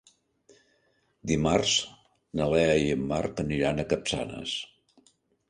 [1.31, 1.73] Dimarts
[2.41, 4.57] na Lea i en Marc aniran a Capçanes.